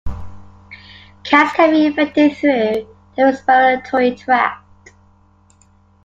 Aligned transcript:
Cats 1.23 1.53
can 1.55 1.69
be 1.69 1.85
infected 1.85 2.35
through 2.35 2.87
the 3.15 3.23
respiratory 3.23 4.15
tract. 4.15 4.93